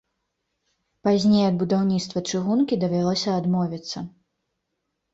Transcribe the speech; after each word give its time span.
Пазней 1.07 1.43
ад 1.51 1.55
будаўніцтва 1.61 2.25
чыгункі 2.29 2.75
давялося 2.87 3.39
адмовіцца. 3.45 3.99